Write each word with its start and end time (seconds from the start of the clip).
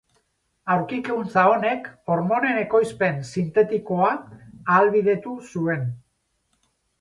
Aurkikuntza 0.75 1.43
honek 1.49 1.85
hormonen 2.13 2.57
ekoizpen 2.61 3.19
sintetikoa 3.33 4.09
ahalbidetu 4.25 5.37
zuen. 5.53 5.87